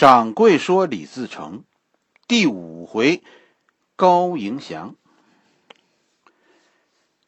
[0.00, 1.64] 掌柜说李自成，
[2.26, 3.22] 第五回，
[3.96, 4.96] 高迎祥。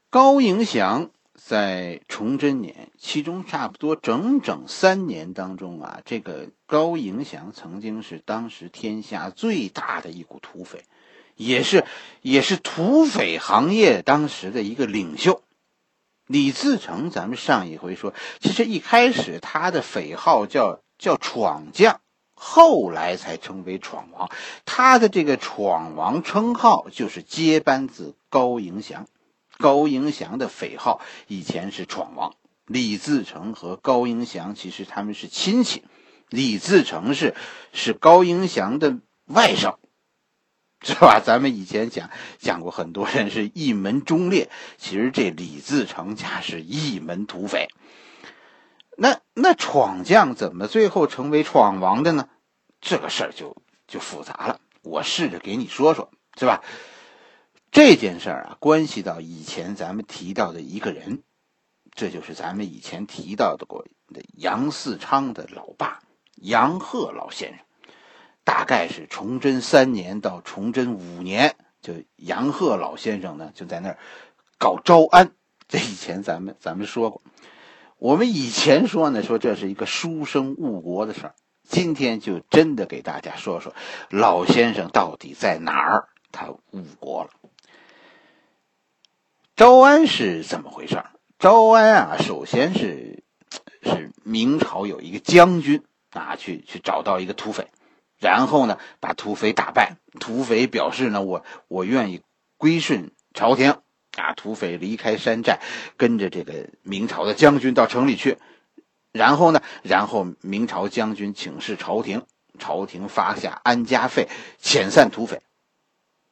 [0.09, 10.87] 高迎祥在崇祯年，其中差不多整整三年当中啊，这个高迎祥曾经是当时天下最大的一股土匪，
[11.37, 11.85] 也是
[12.23, 15.43] 也是土匪行业当时的一个领袖。
[16.27, 22.01] 李自成，咱们上一回说，其实一开始他的匪号叫叫闯将。
[22.45, 24.29] 后来才称为闯王，
[24.65, 29.07] 他的这个闯王称号就是接班自高迎祥。
[29.59, 32.35] 高迎祥的匪号以前是闯王。
[32.67, 35.85] 李自成和高迎祥其实他们是亲戚，
[36.31, 37.37] 李自成是
[37.73, 39.77] 是高迎祥的外甥，
[40.83, 41.23] 是吧？
[41.25, 47.69] 咱们以前讲讲过，很多人是一门忠烈，其实这李自成家是一门土匪。
[48.97, 52.29] 那那闯将怎么最后成为闯王的呢？
[52.83, 54.61] 这个事儿就就复杂了。
[54.83, 56.63] 我试着给你说说，是吧？
[57.71, 61.23] 这件事儿啊，关系到以前咱们提到的一个人，
[61.93, 66.01] 这就是咱们以前提到的过的杨嗣昌的老爸
[66.35, 67.65] 杨鹤老先生。
[68.45, 73.99] 大概是崇祯三年到崇祯五年，就杨鹤老先生呢就在那儿
[74.59, 75.33] 搞招安。
[75.69, 77.23] 这以前咱们咱们说过。
[77.99, 81.35] 我们以前说呢，说这是一个书生误国的事儿。
[81.73, 83.75] 今天就真的给大家说说
[84.11, 87.31] 老先生到底在哪儿，他误国了。
[89.57, 91.03] 招安是怎么回事？
[91.39, 93.25] 招安啊，首先是
[93.83, 97.69] 是明朝有一个将军啊，去去找到一个土匪，
[98.19, 99.97] 然后呢把土匪打败。
[100.21, 102.21] 土匪表示呢，我我愿意
[102.59, 103.79] 归顺朝廷
[104.19, 104.35] 啊。
[104.35, 105.59] 土匪离开山寨，
[105.97, 108.37] 跟着这个明朝的将军到城里去。
[109.13, 109.63] 然后呢？
[109.83, 112.23] 然后明朝将军请示朝廷，
[112.59, 114.29] 朝廷发下安家费，
[114.63, 115.43] 遣散土匪，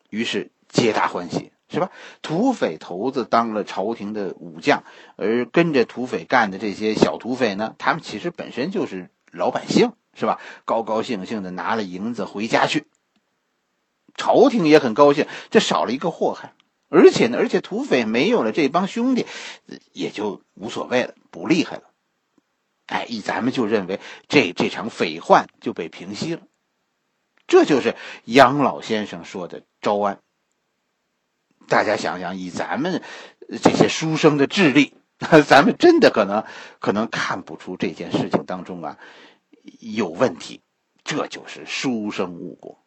[0.09, 1.91] 于是皆大欢喜，是吧？
[2.23, 4.83] 土匪头子当了朝廷的武将，
[5.17, 10.41] 而跟着土匪干的这些小土匪呢，他们其实本身就是老百姓，是吧？
[10.65, 12.87] 高高兴兴的拿了银子回家去，
[14.17, 16.55] 朝廷也很高兴，这少了一个祸害，
[16.89, 19.27] 而且呢，而且土匪没有了这帮兄弟，
[19.93, 21.83] 也就无所谓了，不厉害了。
[22.91, 26.43] 哎，一咱们就认为这这场匪患就被平息了，
[27.47, 30.19] 这就是杨老先生说的招安。
[31.69, 33.01] 大家想想，以咱们
[33.63, 34.93] 这些书生的智力，
[35.47, 36.45] 咱们真的可能
[36.81, 38.99] 可能看不出这件事情当中啊
[39.79, 40.61] 有问题，
[41.05, 42.83] 这就是书生误国。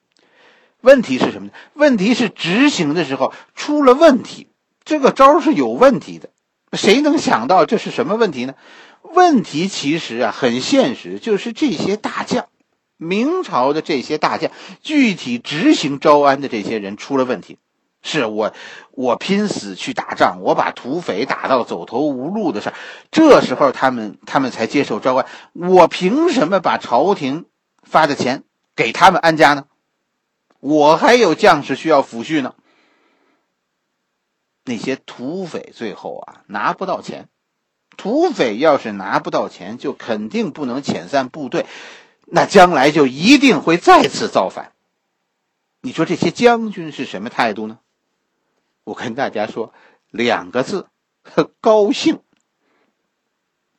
[0.81, 1.53] 问题是什么呢？
[1.75, 4.49] 问题是执行的时候出了问题，
[4.83, 6.29] 这个招是有问题的。
[6.73, 8.55] 谁能想到这是什么问题呢？
[9.03, 12.47] 问题其实啊很现实，就是这些大将，
[12.97, 17.59] 明朝的这些大将，具体执行招安的这些人出了问题。
[18.05, 18.53] 是我，
[18.91, 22.75] 我拼死去打仗，我把土匪打到走投无路的事儿，
[23.11, 25.25] 这时候他们他们才接受招安。
[25.53, 27.45] 我凭什么把朝廷
[27.81, 28.43] 发的钱
[28.75, 29.67] 给他们安家呢？
[30.59, 32.55] 我还有将士需要抚恤呢。
[34.65, 37.29] 那些土匪最后啊拿不到钱。
[37.97, 41.65] 土匪要是拿不到钱，就肯定不能遣散部队，
[42.25, 44.71] 那将来就一定会再次造反。
[45.81, 47.79] 你说这些将军是什么态度呢？
[48.83, 49.73] 我跟大家说
[50.09, 50.87] 两个字：
[51.61, 52.19] 高兴。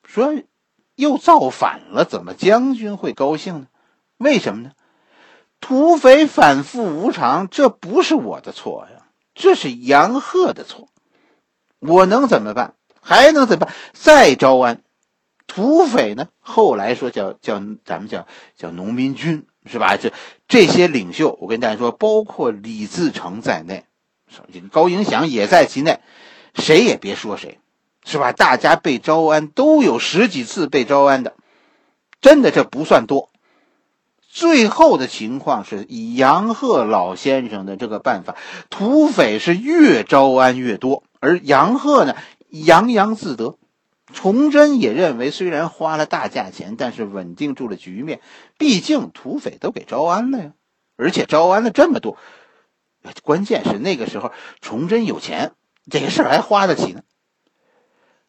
[0.07, 0.35] 说
[0.95, 3.67] 又造反了，怎么将军会高兴呢？
[4.17, 4.73] 为什么呢？
[5.61, 10.89] 土匪反复无常，这不是我的错呀，这是杨鹤的错。
[11.81, 12.75] 我能怎么办？
[13.05, 13.75] 还能怎么办？
[13.93, 14.81] 再招安，
[15.47, 16.29] 土匪呢？
[16.41, 18.27] 后来说叫叫咱们叫
[18.57, 19.97] 叫农民军是吧？
[19.97, 20.13] 这
[20.49, 23.85] 这些领袖，我跟大家说，包括李自成在内，
[24.73, 26.01] 高迎祥也在其内，
[26.55, 27.59] 谁也别说谁，
[28.05, 28.33] 是吧？
[28.33, 31.35] 大家被招安都有十几次被招安的，
[32.21, 33.31] 真的这不算多。
[34.29, 38.35] 最后的情况是以杨鹤老先生的这个办法，
[38.69, 42.17] 土匪是越招安越多，而杨鹤呢？
[42.63, 43.59] 洋洋自得，
[44.13, 48.21] 崇祯也认为，虽然花了大价钱，但是稳定住了局面。
[48.59, 50.53] 毕竟土匪都给招安了呀，
[50.97, 52.17] 而且招安了这么多，
[53.25, 54.31] 关键是那个时候
[54.61, 55.53] 崇祯有钱，
[55.91, 57.03] 这个事儿还花得起呢。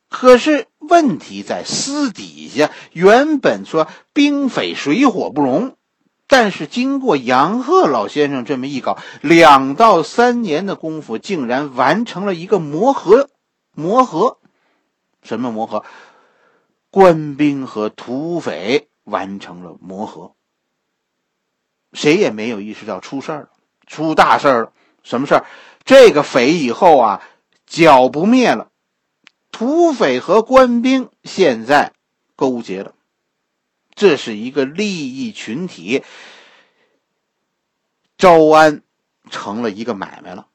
[0.09, 5.75] 可是问题在私底下，原本说兵匪水火不容，
[6.27, 13.29] 但是经过杨鹤老先生这么一搞，两到三年的功夫，竟然完成了一个磨合。
[13.75, 14.39] 磨合，
[15.21, 15.85] 什么磨合？
[16.89, 20.33] 官兵和土匪完成了磨合。
[21.93, 23.49] 谁也没有意识到出事儿了，
[23.87, 24.73] 出大事儿了。
[25.03, 25.45] 什么事儿？
[25.83, 27.21] 这个匪以后啊，
[27.65, 28.71] 剿不灭了，
[29.51, 31.93] 土匪和官兵现在
[32.35, 32.95] 勾结了，
[33.93, 36.03] 这是一个利益群体。
[38.17, 38.81] 招安
[39.29, 40.47] 成了一个买卖了。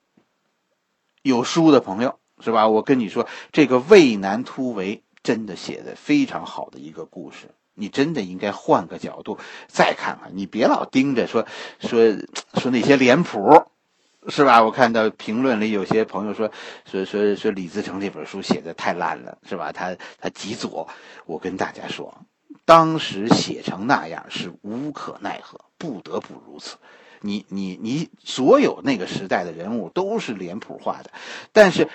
[1.23, 2.69] 有书的朋友是吧？
[2.69, 7.49] 我跟你说，这个渭南突围真的写的非常好的一个故事。
[7.75, 11.47] 你真的应该换个角度再看看，你别老盯着说
[11.79, 12.17] 说
[12.55, 13.65] 说那些脸谱，
[14.29, 14.63] 是吧？
[14.63, 16.51] 我看到评论里有些朋友说
[16.85, 19.73] 说说说李自成这本书写的太烂了，是吧？
[19.73, 20.89] 他他极左。
[21.25, 22.19] 我跟大家说，
[22.67, 26.77] 当时写成那样是无可奈何，不得不如此。
[27.23, 31.11] 你你你，所有那个时代的人物都是脸谱化的，
[31.53, 31.89] 但是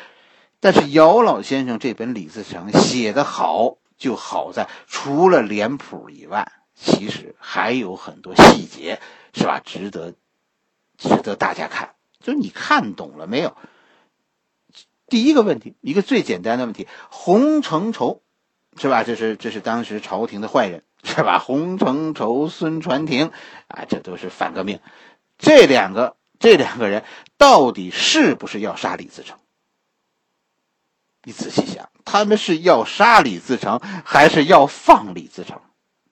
[0.59, 3.77] 但是姚老先生这本李自成写的好。
[3.97, 8.99] 就好在除了脸谱以外，其实还有很多细节，
[9.33, 9.61] 是吧？
[9.63, 10.15] 值得
[10.97, 11.95] 值得大家看。
[12.19, 13.55] 就你看懂了没有？
[15.07, 18.21] 第一个问题，一个最简单的问题：洪承畴，
[18.75, 19.05] 是吧？
[19.05, 21.39] 这是这是当时朝廷的坏人，是吧？
[21.39, 23.31] 洪承畴、孙传庭，
[23.69, 24.81] 啊，这都是反革命。
[25.37, 27.05] 这两个这两个人
[27.37, 29.39] 到底是不是要杀李自成？
[31.25, 31.89] 你仔细想。
[32.05, 35.59] 他们是要杀李自成，还是要放李自成？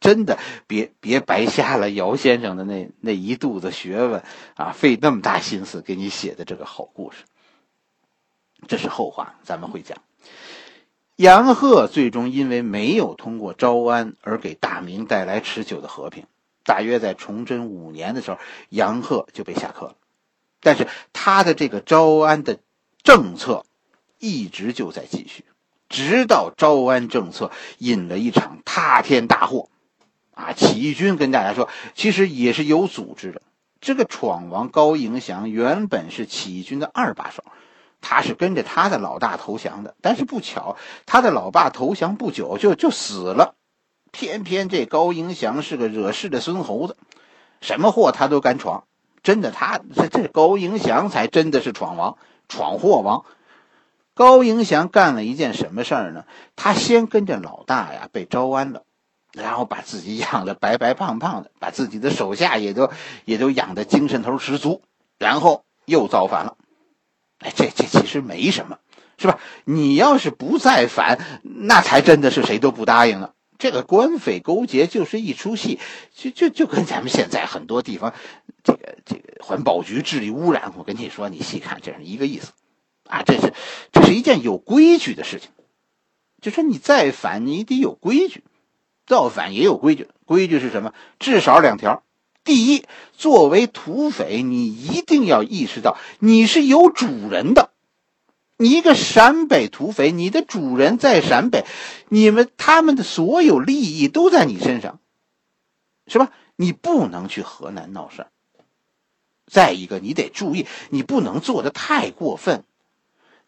[0.01, 0.38] 真的，
[0.68, 4.21] 别别白瞎了姚先生的那那一肚子学问
[4.56, 7.24] 啊，费那么大心思给你写的这个好故事。
[8.68, 9.98] 这是后话，咱们会讲。
[11.16, 16.25] 杨鹤最终因为没有通过招安而给大明带来持久的和平，
[16.66, 18.39] 大约在崇祯五年的时候，
[18.69, 19.95] 杨鹤就被下课了。
[20.59, 22.59] 但是他的这个招安的
[23.04, 23.63] 政策
[24.24, 25.44] 一直就在继续。
[25.90, 29.70] 直到招安政策引了一场塌天大祸，
[30.34, 30.54] 啊！
[30.54, 33.42] 起义军跟大家说，其实也是有组织的。
[33.81, 37.44] 这个闯王高迎祥原本是起义军的二把手，
[38.00, 39.94] 他是跟着他的老大投降的。
[40.02, 43.56] 但是不巧，他的老爸投降不久就就死了。
[44.12, 46.96] 偏偏这高迎祥是个惹事的孙猴子，
[47.60, 48.86] 什么祸他都敢闯。
[49.22, 52.18] 真的，他这这高迎祥才真的是闯王，
[52.48, 53.26] 闯祸王。
[54.15, 56.25] 高迎祥干了一件什么事儿呢？
[56.56, 58.83] 他先跟着老大呀被招安了，
[59.33, 62.92] 然后把自己养的白白胖胖的，把自己的手下也都
[63.25, 64.83] 也都养的精神头十足，
[65.18, 66.57] 然后又造反了。
[67.39, 68.77] 哎，这这其实没什么，
[69.18, 69.39] 是吧？
[69.65, 73.33] 你要是不再反，那才真的是谁都不答应了。
[73.57, 75.80] 这个官匪勾结就是一出戏，
[76.13, 78.13] 就就就跟咱们现在很多地方
[78.63, 82.51] 这个这个环保局治理污染，我跟你说，你细看这是一个意思。
[83.06, 83.54] 啊，这是，
[83.92, 85.50] 这是一件有规矩的事情。
[86.42, 88.42] 就说你再反，你得有规矩；
[89.06, 90.10] 造反也有规矩。
[90.26, 90.94] 规矩是什么？
[91.20, 92.04] 至少两条：
[92.44, 97.70] 第一，作为土匪，你一定要意识到你是有主人的。
[98.58, 101.66] 你一个陕北土匪，你的主人在陕北，
[102.10, 105.00] 你们他们的所有利益都在你身上，
[106.08, 106.32] 是吧？
[106.56, 108.32] 你不能去河南闹事儿。
[109.48, 112.64] 再一个，你得注意，你不能做的太过分。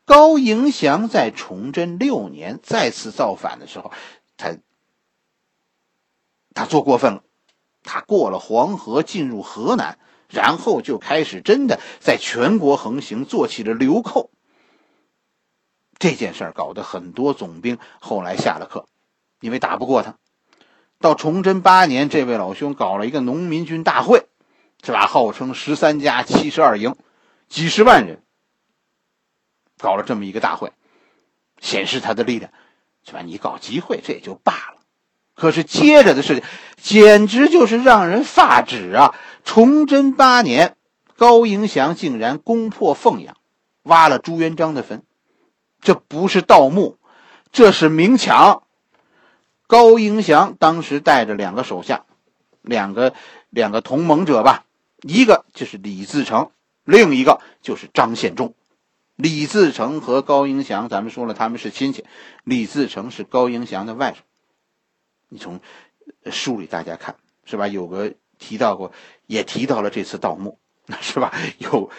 [0.06, 3.92] 高迎祥在崇祯六年再次造反的时候，
[4.38, 4.56] 他
[6.54, 7.24] 他做过分了，
[7.84, 9.98] 他过了黄河进入河南，
[10.30, 14.30] 然后就开始真的在全国横行，做起了流寇。
[15.98, 18.86] 这件事搞得很多总兵后来下了课，
[19.42, 20.18] 因为打不过他。
[21.00, 24.28] 到崇祯八年，这位老兄搞了一个农民军大会，
[24.84, 25.08] 是吧？
[25.08, 26.96] 号称十三家七十二营，
[27.50, 28.22] 几十万人。
[29.78, 30.72] 搞了这么一个大会，
[31.60, 32.52] 显示他的力量，
[33.06, 33.22] 是吧？
[33.22, 34.82] 你搞集会这也就罢了，
[35.36, 36.44] 可是接着的事情
[36.78, 39.16] 简直就是让人发指啊！
[39.44, 40.76] 崇祯八年，
[41.18, 43.36] 高迎祥竟然攻破凤阳，
[43.84, 45.04] 挖了朱元璋的坟，
[45.82, 46.98] 这不是盗墓，
[47.52, 48.64] 这是明抢。
[49.68, 52.06] 高迎祥当时带着两个手下，
[52.62, 53.14] 两个
[53.50, 54.64] 两个同盟者吧，
[55.02, 56.52] 一个就是李自成，
[56.84, 58.54] 另一个就是张献忠。
[59.16, 62.04] 李自成和高迎祥，咱们说了他们是亲戚。
[62.44, 64.18] 李自成是高迎祥的外甥。
[65.30, 65.62] 你从
[66.30, 67.68] 书里大家看是吧？
[67.68, 68.92] 有个提到过，
[69.26, 70.60] 也提到了这次盗墓，
[71.00, 71.34] 是吧？
[71.60, 71.90] 有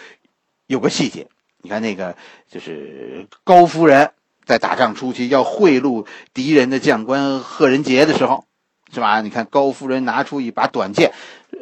[0.67, 1.27] 有个细节，
[1.61, 2.15] 你看那个
[2.47, 4.11] 就是高夫人
[4.45, 8.45] 在打仗初期要贿赂敌人的将官贺仁杰的时候，
[8.93, 9.21] 是吧？
[9.21, 11.13] 你看高夫人拿出一把短剑，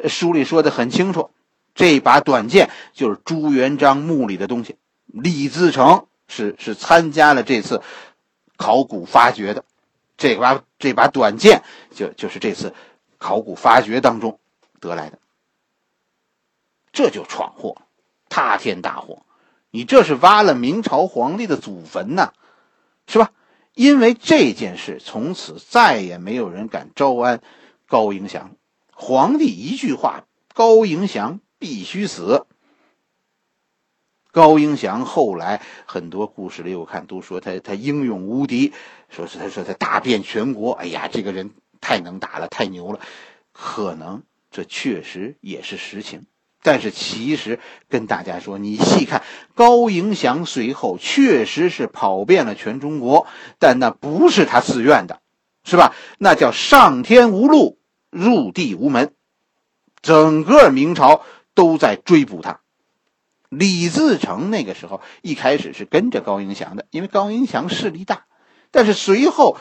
[0.06, 1.30] 书里说的很清楚，
[1.74, 4.76] 这把短剑就是朱元璋墓里的东西。
[5.22, 7.80] 李自成是是参加了这次
[8.56, 9.64] 考古发掘的，
[10.18, 11.62] 这把这把短剑
[11.94, 12.74] 就就是这次
[13.16, 14.38] 考古发掘当中
[14.78, 15.18] 得来的。
[16.92, 17.76] 这就闯祸，
[18.28, 19.22] 塌天大祸。
[19.70, 22.32] 你这是挖了明朝皇帝的祖坟呐，
[23.06, 23.32] 是吧？
[23.74, 27.40] 因为这件事，从此再也没有人敢招安
[27.86, 28.52] 高迎祥。
[28.92, 32.46] 皇帝一句话，高迎祥必须死。
[34.36, 38.74] 高迎祥后来很多故事里，我看都说他他英勇无敌，
[39.08, 43.00] 说是他说他大遍全国，哎呀，这个人太能打了，太牛了。
[43.50, 46.26] 可能这确实也是实情，
[46.62, 49.22] 但是其实跟大家说，你细看
[49.54, 53.26] 高迎祥随后确实是跑遍了全中国，
[53.58, 55.22] 但那不是他自愿的，
[55.64, 55.94] 是吧？
[56.18, 57.78] 那叫上天无路，
[58.10, 59.14] 入地无门，
[60.02, 61.22] 整个明朝
[61.54, 62.60] 都在追捕他。
[63.48, 68.26] 李自成那个时候一开始是跟着高迎祥的，因为高迎祥势力大。
[68.70, 69.56] 但是随后，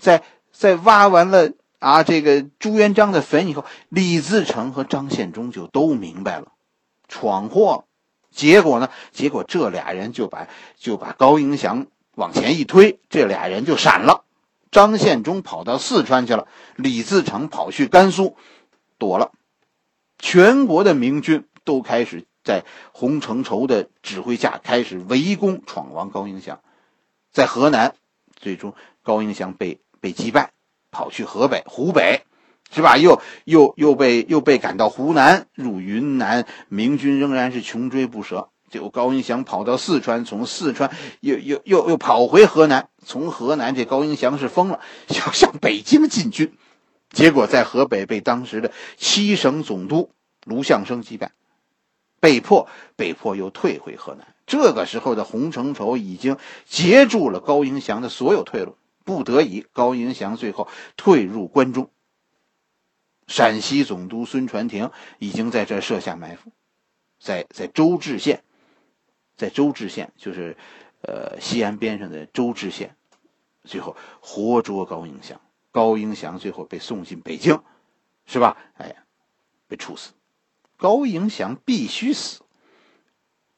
[0.00, 6.52] 在在挖完了啊这个朱元璋的坟以后，李自成和张献忠就都明白了，
[7.08, 7.84] 闯祸了。
[8.30, 8.88] 结果呢？
[9.10, 10.48] 结果这俩人就把
[10.78, 14.24] 就把高迎祥往前一推，这俩人就闪了。
[14.70, 18.38] 张献忠跑到四川去了，李自成跑去甘肃
[18.96, 19.32] 躲了。
[20.18, 22.24] 全国的明军都开始。
[22.44, 26.60] 在洪承畴的指挥下，开始围攻闯王高迎祥，
[27.32, 27.94] 在河南，
[28.34, 30.52] 最终高迎祥被被击败，
[30.90, 32.22] 跑去河北、湖北，
[32.72, 32.96] 是吧？
[32.96, 38.48] 又又又被又被赶到湖南，入云南，明军仍然是穷追不舍。
[38.70, 46.56] 结果高迎祥跑到四川，从四川又又又又跑回河南，从河南这高迎祥是疯了，要向北京进军，
[47.10, 50.10] 结果在河北被当时的七省总督
[50.46, 51.32] 卢象升击败。
[52.22, 54.32] 被迫，被迫又退回河南。
[54.46, 61.90] 这个时候的洪承畴已经截住了高迎祥的所有退路，不得已，高迎祥最后退入关中。
[63.26, 66.52] 陕西总督孙传庭已经在这设下埋伏，
[67.18, 68.44] 在在周至县，
[69.36, 70.56] 在周至县就是，
[71.00, 72.94] 呃，西安边上的周至县，
[73.64, 75.40] 最后活捉高迎祥。
[75.72, 77.60] 高迎祥最后被送进北京，
[78.26, 78.56] 是吧？
[78.74, 78.94] 哎，
[79.66, 80.12] 被处死。
[80.82, 82.40] 高迎祥必须死。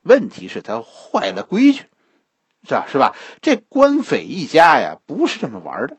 [0.03, 1.85] 问题是，他坏了规矩，
[2.69, 2.87] 是吧？
[2.87, 3.17] 是吧？
[3.41, 5.97] 这官匪一家呀，不是这么玩的。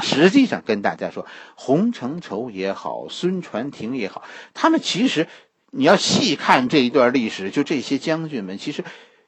[0.00, 4.24] 实际上，跟大家说，洪承畴也好，孙传庭也好，
[4.54, 5.28] 他们其实
[5.70, 8.84] 你要细看这一段历史，就这些将军们，其实，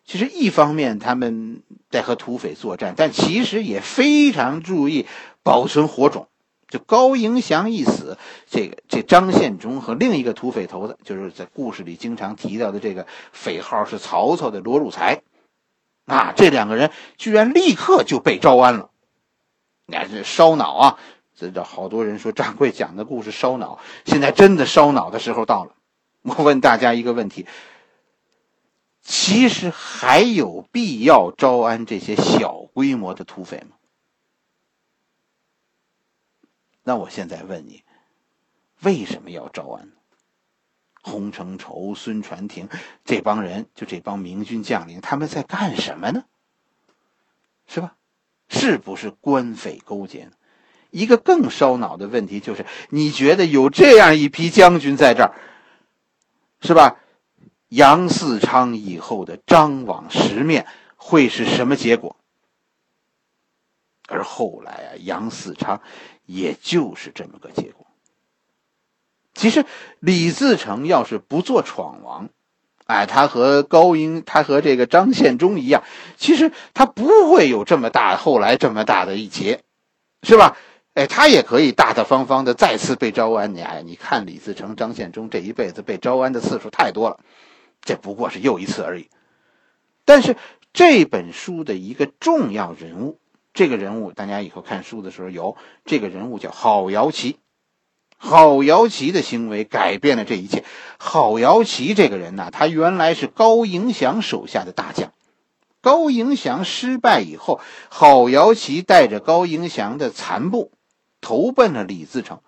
[0.07, 5.05] 其实一方面他们在和土匪作战，但其实也非常注意
[5.43, 6.30] 保存火种。
[6.71, 8.17] 就高迎祥一死，
[8.49, 15.21] 这个这张献忠和另一个土匪头子，就是在故事里经常提到的这个匪号是曹操的罗汝才，
[16.07, 18.91] 啊，这两个人居然立刻就被招安了。
[19.87, 20.99] 你看这烧脑啊！
[21.37, 25.73] 这这好多人说掌柜讲的故事烧脑，现在真的烧脑的时候到了。
[26.23, 27.47] 我问大家一个问题：
[29.03, 33.77] 其实还有必要招安这些小规模的土匪吗？
[36.83, 37.83] 那我现在问你，
[38.83, 39.91] 为什么要招安？
[41.03, 42.69] 洪承畴、孙传庭
[43.05, 46.25] 这帮人，就这帮明军将领，他们在干什么呢？
[47.67, 47.97] 是吧？
[48.49, 50.29] 是不是官匪勾结？
[50.91, 55.35] 一个更烧脑的问题就是：你觉得有这样一批将军在这儿，
[56.61, 56.97] 是吧？
[57.69, 62.17] 杨嗣昌以后的张网十面会是什么结果？
[64.11, 65.81] 而后来啊，杨嗣昌。
[66.27, 67.89] 也就是这么个结果。
[69.35, 69.67] 其实
[69.99, 72.29] 李自成要是不做闯王，
[72.87, 75.83] 哎，他和高英，他和这个张献忠一样，
[76.19, 79.63] 其实他不会有这么大后来这么大的一劫，
[80.23, 80.57] 是吧？
[80.95, 83.53] 哎，他也可以大大方方的再次被招安。
[83.53, 87.19] 你哎，你看李自成、张献忠这一辈子被招安的次数太多了，
[87.83, 89.09] 这不过是又一次而已。
[90.05, 90.37] 但是
[90.73, 93.19] 这本书的一个重要人物。
[93.53, 97.37] 这个人物，大家以后看书的时候有这个人物叫郝瑶琪。
[98.17, 100.65] 郝瑶琪的行为改变了这一切。
[100.99, 105.13] 郝瑶琪这个人呢，他原来是高迎祥手下的大将。
[105.81, 110.71] 高迎祥失败以后，郝瑶琪带着高迎祥的残部
[111.23, 112.41] 投奔了李自成。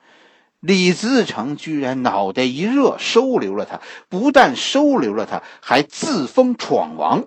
[0.61, 3.81] 李自成居然脑袋一热，收留了他。
[4.11, 7.25] 不但收留了他，还自封闯王，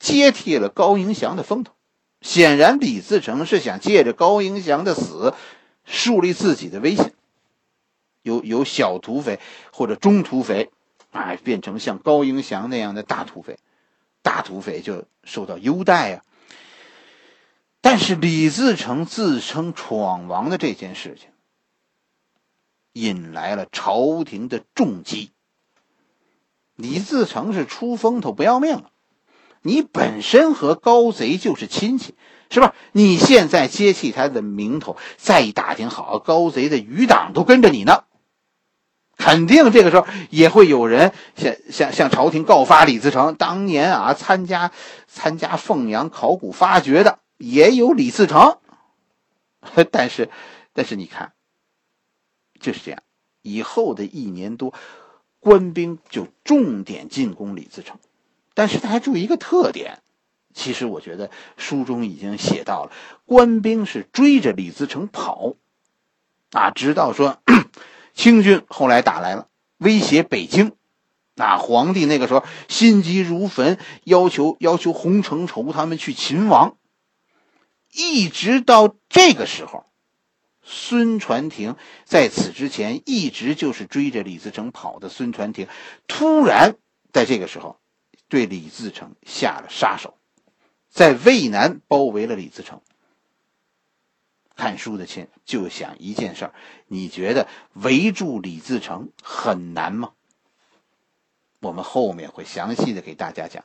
[0.00, 1.74] 接替了高迎祥的风头。
[2.22, 5.34] 显然，李自成是想借着高迎祥的死，
[5.84, 7.12] 树立自己的威信。
[8.22, 9.40] 由由小土匪
[9.72, 10.70] 或者中土匪，
[11.10, 13.58] 哎，变成像高迎祥那样的大土匪，
[14.22, 16.22] 大土匪就受到优待呀。
[17.80, 21.30] 但是，李自成自称闯王的这件事情，
[22.92, 25.32] 引来了朝廷的重击。
[26.76, 28.91] 李自成是出风头不要命了，
[29.62, 32.14] 你本身和高贼就是亲戚，
[32.50, 32.74] 是吧？
[32.92, 38.04] 你现在接替他的名头，再一打听好，高贼的余党都跟着你呢，
[39.16, 43.34] 肯定这个时候也会有人向向向朝廷告发李自成。
[43.36, 44.72] 当年啊，参加
[45.06, 48.58] 参加凤阳考古发掘的也有李自成，
[49.90, 50.28] 但是
[50.72, 51.32] 但是你看，
[52.60, 53.00] 就是这样，
[53.42, 54.74] 以后的一年多。
[55.44, 57.98] 官兵就重点进攻李自成，
[58.54, 60.00] 但是大家注意一个特点，
[60.54, 62.92] 其实我觉得书中已经写到了，
[63.24, 65.54] 官兵是追着李自成跑，
[66.50, 67.40] 啊，直到说
[68.14, 70.72] 清军后来打来了，威胁北京，
[71.36, 76.76] 啊，皇帝那个时候心急如焚，要求要求洪承畴他们去擒王，
[77.92, 79.86] 一直到这个时候。
[80.64, 85.08] 孙传庭在此之前一直就是追着李自成跑的。
[85.08, 85.66] 孙传庭
[86.06, 86.76] 突然
[87.12, 87.80] 在这个时候
[88.32, 90.14] 对李自成下了杀手，
[90.88, 92.80] 在渭南包围了李自成。
[94.56, 96.54] 看书的亲就想一件事儿：
[96.86, 100.12] 你觉得围住李自成很难吗？
[101.60, 103.64] 我们后面会详细的给大家讲。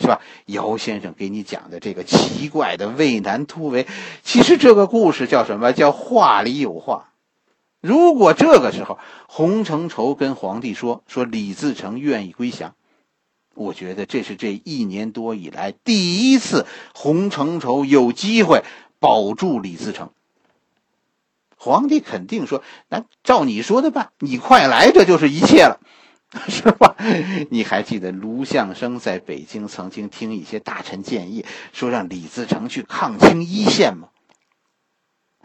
[0.00, 0.20] 是吧？
[0.46, 3.86] 姚先生给你讲的这个奇怪的渭南突围，
[4.24, 5.72] 其实这个故事叫什么？
[5.72, 7.12] 叫话里有话。
[7.80, 8.98] 如果这个时候
[9.28, 12.74] 洪承畴跟皇帝说说李自成愿意归降，
[13.58, 18.62] 我觉得这是这一年多以来第一次洪承畴有机会
[19.00, 20.10] 保住李自成。
[21.56, 25.80] 皇帝肯定说：“那照你说的办，你快来，这就是一切了。
[26.48, 26.94] ”是吧？
[27.50, 34.08] 你还记得卢象升在北京曾经听一些大臣建议，说让李自成去抗清一线吗？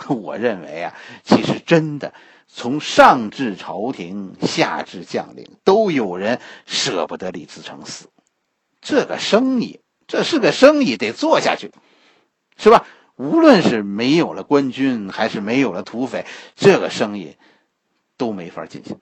[0.09, 2.13] 我认为啊，其实真的，
[2.47, 8.07] 从上至朝廷，下至将领，都有人舍不得李自成死。
[8.81, 11.71] 这个生意，这是个生意，得做下去，
[12.57, 12.85] 是吧？
[13.15, 17.37] 无论是没有了官军，还是没有了土匪，这个生意
[18.17, 18.99] 都没法进行。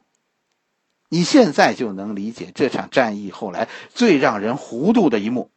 [1.07, 5.50] 你现在就能理解这场战役后来最让人糊涂的一幕，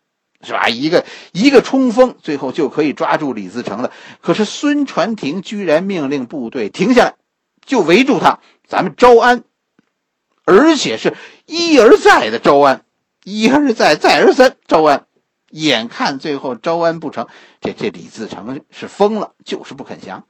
[0.44, 0.68] 是吧？
[0.68, 3.90] 一个一个冲锋，最后就可以抓住李自成了。
[4.20, 7.14] 可是孙传庭居然命令部队停下来，
[7.64, 9.44] 就围住他，咱们招安，
[10.44, 12.84] 而且是一而再的招安，
[13.24, 15.06] 一而再，再而三招安。
[15.50, 17.28] 眼看最后招安不成，
[17.60, 20.26] 这这李自成是疯了，就是不肯降。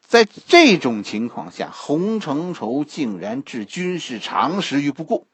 [0.00, 5.26] 在这种情况下，洪承畴竟然置军事常识于不顾，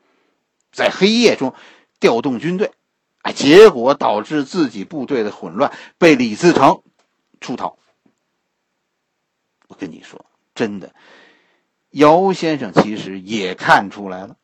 [0.72, 1.54] 在黑夜中
[2.00, 2.72] 调动军队，
[3.22, 6.82] 哎，结果导致自己部队的混乱，被李自成
[7.40, 7.78] 出逃。
[9.68, 10.92] 我跟你说，真的，
[11.90, 14.36] 姚先生其实也看出来了，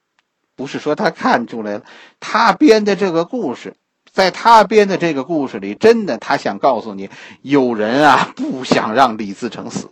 [0.55, 1.85] 不是说他看出来了，
[2.19, 3.77] 他编的这个故事，
[4.11, 7.11] 在他编的这个故事里，真的他想告诉你，
[7.43, 9.91] 有人啊不想让李自成死。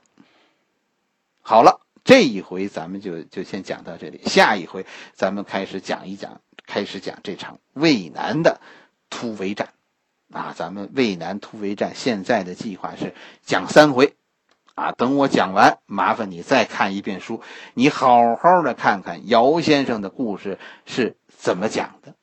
[1.43, 4.23] 好了，这一回咱们就就先讲到这里。
[4.27, 8.61] 下一回咱们开始讲一讲，开始讲这场渭南的
[9.09, 9.71] 突围战。
[10.33, 14.15] 啊，咱们渭南突围战现在的计划是讲三回。
[14.75, 17.41] 啊，等我讲完，麻烦你再看一遍书，
[17.73, 22.15] 你好好的看看姚先生的故事是怎么讲的，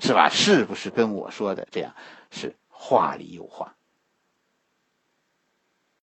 [0.00, 0.28] 是吧？
[0.28, 1.94] 是不是跟我说的这样？
[2.32, 3.76] 是话里有话。